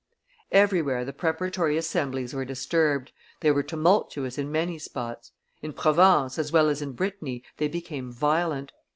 [0.51, 3.11] Everywhere the preparatory assemblies were disturbed,
[3.41, 5.31] they were tumultuous in many spots;
[5.61, 8.71] in Provence, as well as in Brittany, they became violent.